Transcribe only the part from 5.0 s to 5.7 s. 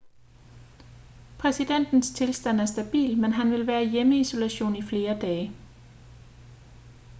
dage